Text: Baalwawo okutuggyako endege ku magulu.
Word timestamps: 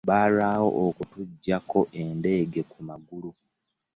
Baalwawo 0.07 0.69
okutuggyako 0.87 1.79
endege 2.01 2.61
ku 2.71 2.79
magulu. 2.87 3.29